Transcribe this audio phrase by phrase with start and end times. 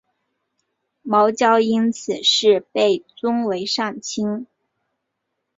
[1.03, 4.47] 茅焦因此事被尊为上卿。